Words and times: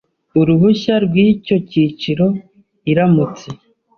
uruhushya 0.39 0.93
rw 1.05 1.13
icyo 1.29 1.55
cyiciro 1.69 2.27
iramutse 2.91 3.47